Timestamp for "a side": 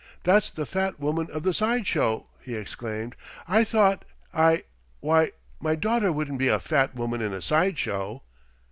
7.35-7.77